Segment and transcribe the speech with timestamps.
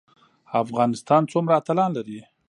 [0.63, 2.19] افغانستان څومره اتلان لري؟